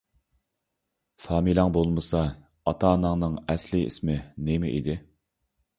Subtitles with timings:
[1.25, 2.23] فامىلەڭ بولمىسا،
[2.71, 4.99] ئاتا- ئاناڭنىڭ ئەسلىي ئىسمى نېمە ئىدى؟